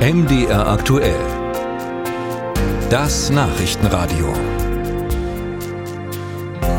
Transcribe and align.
MDR 0.00 0.66
aktuell. 0.66 1.20
Das 2.88 3.28
Nachrichtenradio. 3.28 4.32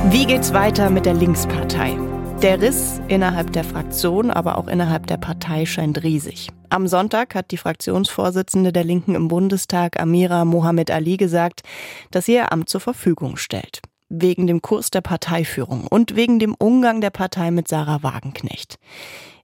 Wie 0.09 0.25
geht's 0.25 0.53
weiter 0.53 0.89
mit 0.89 1.05
der 1.05 1.13
Linkspartei? 1.13 1.99
Der 2.41 2.59
Riss 2.59 2.99
innerhalb 3.09 3.53
der 3.53 3.63
Fraktion, 3.63 4.31
aber 4.31 4.57
auch 4.57 4.67
innerhalb 4.67 5.05
der 5.05 5.17
Partei 5.17 5.67
scheint 5.67 6.01
riesig. 6.01 6.49
Am 6.69 6.87
Sonntag 6.87 7.35
hat 7.35 7.51
die 7.51 7.57
Fraktionsvorsitzende 7.57 8.73
der 8.73 8.85
Linken 8.85 9.13
im 9.13 9.27
Bundestag, 9.27 10.01
Amira 10.01 10.43
Mohamed 10.43 10.89
Ali, 10.89 11.17
gesagt, 11.17 11.61
dass 12.09 12.25
sie 12.25 12.33
ihr 12.33 12.51
Amt 12.51 12.69
zur 12.69 12.81
Verfügung 12.81 13.37
stellt. 13.37 13.83
Wegen 14.09 14.47
dem 14.47 14.63
Kurs 14.63 14.89
der 14.89 15.01
Parteiführung 15.01 15.85
und 15.85 16.15
wegen 16.15 16.39
dem 16.39 16.55
Umgang 16.55 17.01
der 17.01 17.11
Partei 17.11 17.51
mit 17.51 17.67
Sarah 17.67 18.01
Wagenknecht. 18.01 18.79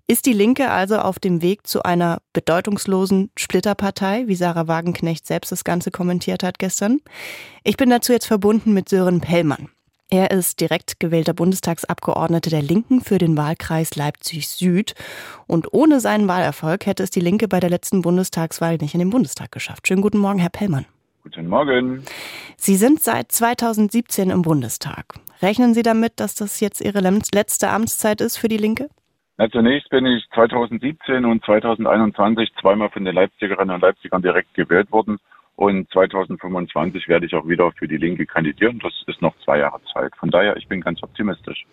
Ist 0.09 0.25
die 0.25 0.31
Linke 0.31 0.71
also 0.71 0.99
auf 0.99 1.19
dem 1.19 1.41
Weg 1.41 1.67
zu 1.67 1.83
einer 1.83 2.19
bedeutungslosen 2.31 3.29
Splitterpartei, 3.35 4.23
wie 4.27 4.35
Sarah 4.35 4.69
Wagenknecht 4.69 5.27
selbst 5.27 5.51
das 5.51 5.65
Ganze 5.65 5.91
kommentiert 5.91 6.43
hat 6.43 6.59
gestern? 6.59 7.01
Ich 7.65 7.75
bin 7.75 7.89
dazu 7.89 8.13
jetzt 8.13 8.25
verbunden 8.25 8.73
mit 8.73 8.87
Sören 8.87 9.19
Pellmann. 9.19 9.67
Er 10.09 10.31
ist 10.31 10.61
direkt 10.61 11.01
gewählter 11.01 11.33
Bundestagsabgeordneter 11.33 12.49
der 12.49 12.61
Linken 12.61 13.01
für 13.01 13.17
den 13.17 13.35
Wahlkreis 13.35 13.97
Leipzig 13.97 14.47
Süd. 14.47 14.95
Und 15.45 15.73
ohne 15.73 15.99
seinen 15.99 16.29
Wahlerfolg 16.29 16.85
hätte 16.85 17.03
es 17.03 17.09
die 17.09 17.19
Linke 17.19 17.49
bei 17.49 17.59
der 17.59 17.69
letzten 17.69 18.01
Bundestagswahl 18.01 18.77
nicht 18.77 18.93
in 18.93 18.99
den 18.99 19.09
Bundestag 19.09 19.51
geschafft. 19.51 19.89
Schönen 19.89 20.01
guten 20.01 20.19
Morgen, 20.19 20.39
Herr 20.39 20.49
Pellmann. 20.49 20.85
Guten 21.23 21.49
Morgen. 21.49 22.05
Sie 22.55 22.77
sind 22.77 23.03
seit 23.03 23.33
2017 23.33 24.29
im 24.29 24.43
Bundestag. 24.43 25.15
Rechnen 25.41 25.73
Sie 25.73 25.83
damit, 25.83 26.13
dass 26.21 26.33
das 26.33 26.61
jetzt 26.61 26.79
Ihre 26.79 27.01
letzte 27.01 27.67
Amtszeit 27.67 28.21
ist 28.21 28.37
für 28.37 28.47
die 28.47 28.55
Linke? 28.55 28.89
Na, 29.39 29.47
zunächst 29.51 29.89
bin 29.89 30.05
ich 30.07 30.27
2017 30.33 31.23
und 31.23 31.45
2021 31.45 32.49
zweimal 32.59 32.89
von 32.89 33.05
den 33.05 33.13
Leipzigerinnen 33.13 33.75
und 33.75 33.81
Leipzigern 33.81 34.23
direkt 34.23 34.53
gewählt 34.55 34.91
worden. 34.91 35.19
Und 35.55 35.89
2025 35.91 37.07
werde 37.07 37.25
ich 37.25 37.33
auch 37.33 37.47
wieder 37.47 37.71
für 37.71 37.87
die 37.87 37.97
Linke 37.97 38.27
kandidieren. 38.27 38.79
Das 38.81 38.93
ist 39.07 39.21
noch 39.23 39.33
zwei 39.43 39.59
Jahre 39.59 39.79
Zeit. 39.91 40.15
Von 40.15 40.29
daher, 40.29 40.55
ich 40.55 40.67
bin 40.67 40.81
ganz 40.81 41.01
optimistisch. 41.01 41.65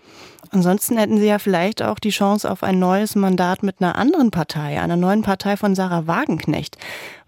Ansonsten 0.50 0.96
hätten 0.96 1.18
Sie 1.18 1.26
ja 1.26 1.38
vielleicht 1.38 1.82
auch 1.82 1.98
die 1.98 2.10
Chance 2.10 2.50
auf 2.50 2.62
ein 2.62 2.78
neues 2.78 3.14
Mandat 3.14 3.62
mit 3.62 3.80
einer 3.80 3.96
anderen 3.96 4.30
Partei, 4.30 4.80
einer 4.80 4.96
neuen 4.96 5.22
Partei 5.22 5.58
von 5.58 5.74
Sarah 5.74 6.06
Wagenknecht. 6.06 6.78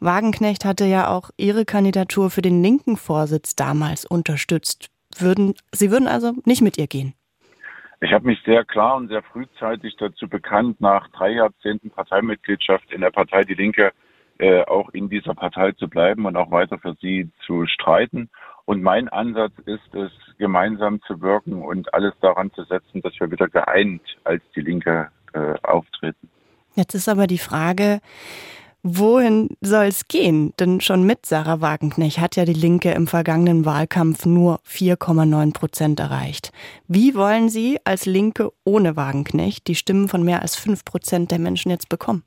Wagenknecht 0.01 0.65
hatte 0.65 0.87
ja 0.87 1.09
auch 1.09 1.31
Ihre 1.37 1.67
Kandidatur 1.67 2.31
für 2.31 2.43
den 2.43 2.63
linken 2.63 2.97
Vorsitz 2.97 3.55
damals 3.55 4.07
unterstützt. 4.07 4.89
Würden, 5.19 5.55
Sie 5.73 5.91
würden 5.91 6.09
also 6.09 6.33
nicht 6.45 6.63
mit 6.63 6.79
ihr 6.79 6.87
gehen? 6.87 7.15
Ich 8.01 8.13
habe 8.13 8.27
mich 8.27 8.39
sehr 8.45 8.65
klar 8.65 8.97
und 8.97 9.09
sehr 9.09 9.23
frühzeitig 9.23 9.97
dazu 9.97 10.29
bekannt, 10.29 10.81
nach 10.81 11.09
drei 11.09 11.31
Jahrzehnten 11.31 11.91
Parteimitgliedschaft 11.91 12.93
in 12.93 13.01
der 13.01 13.11
Partei 13.11 13.45
Die 13.45 13.55
Linke 13.55 13.93
äh, 14.39 14.63
auch 14.65 14.91
in 14.91 15.09
dieser 15.09 15.35
Partei 15.35 15.73
zu 15.73 15.89
bleiben 15.89 16.27
und 16.27 16.37
auch 16.37 16.51
weiter 16.51 16.79
für 16.79 16.95
sie 17.01 17.31
zu 17.47 17.67
streiten. 17.67 18.29
Und 18.67 18.83
mein 18.83 19.09
Ansatz 19.09 19.53
ist 19.65 19.95
es, 19.95 20.11
gemeinsam 20.39 21.01
zu 21.03 21.23
wirken 21.23 21.63
und 21.63 21.93
alles 21.95 22.13
daran 22.21 22.53
zu 22.53 22.65
setzen, 22.65 23.01
dass 23.01 23.19
wir 23.19 23.31
wieder 23.31 23.49
geeint 23.49 24.03
als 24.25 24.43
die 24.55 24.61
Linke 24.61 25.09
äh, 25.33 25.55
auftreten. 25.63 26.29
Jetzt 26.75 26.95
ist 26.95 27.09
aber 27.09 27.27
die 27.27 27.39
Frage, 27.39 28.01
Wohin 28.89 29.49
soll 29.61 29.87
es 29.87 30.07
gehen? 30.07 30.53
Denn 30.61 30.81
schon 30.81 31.05
mit 31.05 31.27
Sarah 31.27 31.61
Wagenknecht 31.61 32.21
hat 32.21 32.37
ja 32.37 32.45
die 32.45 32.53
Linke 32.53 32.93
im 32.93 33.09
vergangenen 33.09 33.65
Wahlkampf 33.65 34.27
nur 34.27 34.61
4,9 34.61 35.53
Prozent 35.53 35.99
erreicht. 35.99 36.53
Wie 36.87 37.17
wollen 37.17 37.49
Sie 37.49 37.81
als 37.83 38.07
Linke 38.07 38.53
ohne 38.65 38.95
Wagenknecht 38.95 39.67
die 39.67 39.75
Stimmen 39.75 40.07
von 40.07 40.23
mehr 40.23 40.41
als 40.41 40.55
5 40.55 40.85
Prozent 40.85 41.33
der 41.33 41.41
Menschen 41.41 41.73
jetzt 41.73 41.89
bekommen? 41.89 42.23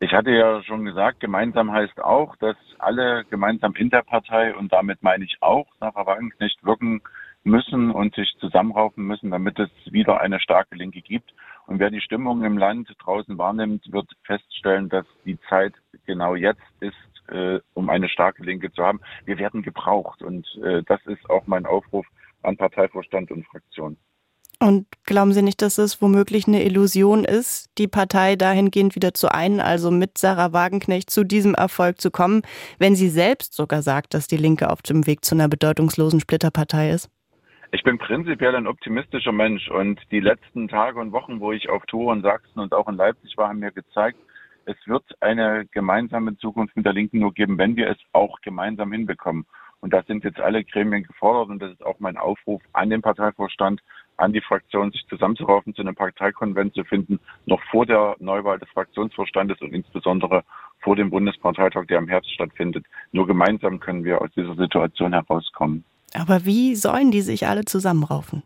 Ich 0.00 0.10
hatte 0.10 0.32
ja 0.32 0.60
schon 0.64 0.84
gesagt, 0.84 1.20
gemeinsam 1.20 1.70
heißt 1.70 2.00
auch, 2.02 2.34
dass 2.40 2.56
alle 2.80 3.24
gemeinsam 3.30 3.76
in 3.76 3.90
der 3.90 4.02
Partei 4.02 4.52
und 4.56 4.72
damit 4.72 5.04
meine 5.04 5.24
ich 5.24 5.36
auch 5.40 5.68
Sarah 5.78 6.06
Wagenknecht 6.06 6.64
wirken 6.64 7.02
müssen 7.44 7.90
und 7.90 8.14
sich 8.14 8.34
zusammenraufen 8.38 9.04
müssen, 9.04 9.30
damit 9.30 9.58
es 9.58 9.70
wieder 9.86 10.20
eine 10.20 10.40
starke 10.40 10.74
Linke 10.76 11.00
gibt. 11.00 11.32
Und 11.66 11.78
wer 11.78 11.90
die 11.90 12.00
Stimmung 12.00 12.44
im 12.44 12.58
Land 12.58 12.94
draußen 12.98 13.38
wahrnimmt, 13.38 13.90
wird 13.92 14.10
feststellen, 14.24 14.88
dass 14.88 15.06
die 15.24 15.38
Zeit 15.48 15.74
genau 16.06 16.34
jetzt 16.34 16.60
ist, 16.80 16.94
äh, 17.28 17.60
um 17.74 17.88
eine 17.88 18.08
starke 18.08 18.42
Linke 18.42 18.72
zu 18.72 18.82
haben. 18.82 19.00
Wir 19.24 19.38
werden 19.38 19.62
gebraucht 19.62 20.22
und 20.22 20.46
äh, 20.62 20.82
das 20.82 21.00
ist 21.06 21.28
auch 21.30 21.46
mein 21.46 21.66
Aufruf 21.66 22.06
an 22.42 22.56
Parteivorstand 22.56 23.30
und 23.30 23.46
Fraktion. 23.46 23.96
Und 24.62 24.86
glauben 25.04 25.32
Sie 25.32 25.40
nicht, 25.40 25.62
dass 25.62 25.78
es 25.78 26.02
womöglich 26.02 26.46
eine 26.46 26.62
Illusion 26.62 27.24
ist, 27.24 27.70
die 27.78 27.88
Partei 27.88 28.36
dahingehend 28.36 28.94
wieder 28.94 29.14
zu 29.14 29.32
einen, 29.32 29.58
also 29.58 29.90
mit 29.90 30.18
Sarah 30.18 30.52
Wagenknecht 30.52 31.08
zu 31.08 31.24
diesem 31.24 31.54
Erfolg 31.54 31.98
zu 31.98 32.10
kommen, 32.10 32.42
wenn 32.78 32.94
sie 32.94 33.08
selbst 33.08 33.54
sogar 33.54 33.80
sagt, 33.80 34.12
dass 34.12 34.26
die 34.26 34.36
Linke 34.36 34.68
auf 34.68 34.82
dem 34.82 35.06
Weg 35.06 35.24
zu 35.24 35.34
einer 35.34 35.48
bedeutungslosen 35.48 36.20
Splitterpartei 36.20 36.90
ist? 36.90 37.08
Ich 37.72 37.84
bin 37.84 37.98
prinzipiell 37.98 38.56
ein 38.56 38.66
optimistischer 38.66 39.30
Mensch 39.30 39.70
und 39.70 40.00
die 40.10 40.18
letzten 40.18 40.66
Tage 40.66 40.98
und 40.98 41.12
Wochen, 41.12 41.38
wo 41.38 41.52
ich 41.52 41.68
auf 41.68 41.86
Tour 41.86 42.12
in 42.12 42.20
Sachsen 42.20 42.58
und 42.58 42.74
auch 42.74 42.88
in 42.88 42.96
Leipzig 42.96 43.36
war, 43.36 43.48
haben 43.48 43.60
mir 43.60 43.70
gezeigt, 43.70 44.18
es 44.64 44.76
wird 44.86 45.04
eine 45.20 45.66
gemeinsame 45.66 46.36
Zukunft 46.38 46.76
mit 46.76 46.84
der 46.84 46.92
Linken 46.92 47.20
nur 47.20 47.32
geben, 47.32 47.58
wenn 47.58 47.76
wir 47.76 47.88
es 47.88 47.98
auch 48.12 48.40
gemeinsam 48.40 48.90
hinbekommen. 48.90 49.46
Und 49.78 49.92
da 49.92 50.02
sind 50.02 50.24
jetzt 50.24 50.40
alle 50.40 50.64
Gremien 50.64 51.04
gefordert 51.04 51.48
und 51.48 51.62
das 51.62 51.70
ist 51.70 51.86
auch 51.86 52.00
mein 52.00 52.16
Aufruf 52.16 52.60
an 52.72 52.90
den 52.90 53.02
Parteivorstand, 53.02 53.80
an 54.16 54.32
die 54.32 54.40
Fraktion, 54.40 54.90
sich 54.90 55.06
zusammenzuraufen, 55.08 55.72
zu 55.72 55.82
einem 55.82 55.94
Parteikonvent 55.94 56.74
zu 56.74 56.82
finden, 56.82 57.20
noch 57.46 57.62
vor 57.70 57.86
der 57.86 58.16
Neuwahl 58.18 58.58
des 58.58 58.68
Fraktionsvorstandes 58.70 59.60
und 59.60 59.72
insbesondere 59.72 60.42
vor 60.80 60.96
dem 60.96 61.10
Bundesparteitag, 61.10 61.86
der 61.86 61.98
im 61.98 62.08
Herbst 62.08 62.34
stattfindet. 62.34 62.84
Nur 63.12 63.28
gemeinsam 63.28 63.78
können 63.78 64.04
wir 64.04 64.20
aus 64.20 64.30
dieser 64.34 64.56
Situation 64.56 65.12
herauskommen. 65.12 65.84
Aber 66.14 66.44
wie 66.44 66.74
sollen 66.74 67.10
die 67.10 67.20
sich 67.20 67.46
alle 67.46 67.64
zusammenraufen? 67.64 68.42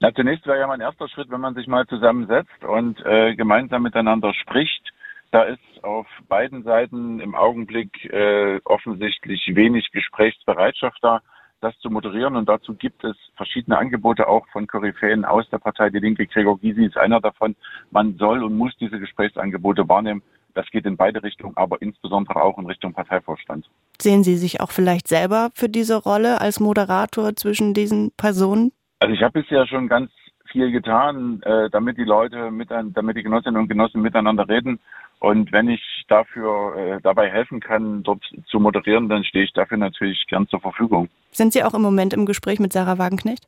Na, 0.00 0.12
zunächst 0.12 0.46
wäre 0.46 0.58
ja 0.58 0.66
mein 0.66 0.80
erster 0.80 1.08
Schritt, 1.08 1.30
wenn 1.30 1.40
man 1.40 1.54
sich 1.54 1.68
mal 1.68 1.86
zusammensetzt 1.86 2.64
und 2.64 2.98
äh, 3.06 3.36
gemeinsam 3.36 3.82
miteinander 3.82 4.34
spricht. 4.34 4.92
Da 5.30 5.44
ist 5.44 5.60
auf 5.82 6.06
beiden 6.28 6.62
Seiten 6.64 7.20
im 7.20 7.34
Augenblick 7.34 8.04
äh, 8.06 8.60
offensichtlich 8.64 9.42
wenig 9.54 9.90
Gesprächsbereitschaft 9.92 10.98
da, 11.02 11.22
das 11.60 11.78
zu 11.78 11.88
moderieren. 11.88 12.36
Und 12.36 12.48
dazu 12.48 12.74
gibt 12.74 13.04
es 13.04 13.16
verschiedene 13.36 13.78
Angebote 13.78 14.26
auch 14.26 14.46
von 14.48 14.66
Koryphäen 14.66 15.24
aus 15.24 15.48
der 15.50 15.58
Partei 15.58 15.88
Die 15.90 16.00
Linke. 16.00 16.26
Gregor 16.26 16.58
Gysi 16.58 16.84
ist 16.84 16.98
einer 16.98 17.20
davon. 17.20 17.54
Man 17.90 18.16
soll 18.16 18.42
und 18.42 18.56
muss 18.56 18.76
diese 18.78 18.98
Gesprächsangebote 18.98 19.88
wahrnehmen. 19.88 20.22
Das 20.54 20.70
geht 20.70 20.86
in 20.86 20.96
beide 20.96 21.22
Richtungen, 21.22 21.56
aber 21.56 21.80
insbesondere 21.80 22.42
auch 22.42 22.58
in 22.58 22.66
Richtung 22.66 22.92
Parteivorstand. 22.92 23.68
Sehen 24.00 24.24
Sie 24.24 24.36
sich 24.36 24.60
auch 24.60 24.70
vielleicht 24.70 25.08
selber 25.08 25.50
für 25.54 25.68
diese 25.68 25.96
Rolle 25.96 26.40
als 26.40 26.60
Moderator 26.60 27.34
zwischen 27.36 27.74
diesen 27.74 28.12
Personen? 28.16 28.72
Also 29.00 29.14
ich 29.14 29.22
habe 29.22 29.42
bisher 29.42 29.66
schon 29.66 29.88
ganz 29.88 30.10
viel 30.50 30.70
getan, 30.70 31.40
äh, 31.42 31.70
damit 31.70 31.96
die 31.96 32.04
Leute, 32.04 32.50
mit, 32.50 32.70
damit 32.70 33.16
die 33.16 33.22
Genossinnen 33.22 33.60
und 33.60 33.68
Genossen 33.68 34.02
miteinander 34.02 34.48
reden. 34.48 34.78
Und 35.18 35.52
wenn 35.52 35.68
ich 35.68 35.80
dafür 36.08 36.76
äh, 36.76 37.00
dabei 37.02 37.30
helfen 37.30 37.60
kann, 37.60 38.02
dort 38.02 38.22
zu 38.46 38.60
moderieren, 38.60 39.08
dann 39.08 39.24
stehe 39.24 39.44
ich 39.44 39.52
dafür 39.52 39.78
natürlich 39.78 40.26
gern 40.26 40.46
zur 40.48 40.60
Verfügung. 40.60 41.08
Sind 41.30 41.52
Sie 41.52 41.64
auch 41.64 41.74
im 41.74 41.82
Moment 41.82 42.12
im 42.12 42.26
Gespräch 42.26 42.60
mit 42.60 42.72
Sarah 42.72 42.98
Wagenknecht? 42.98 43.46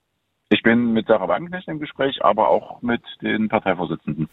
Ich 0.51 0.63
bin 0.63 0.93
mit 0.93 1.09
Sarah 1.09 1.29
Wagenknecht 1.29 1.69
im 1.69 1.81
Gespräch, 1.81 2.25
aber 2.25 2.49
auch 2.49 2.81
mit 2.81 3.03
den 3.23 3.49
Parteivorsitzenden. 3.49 4.29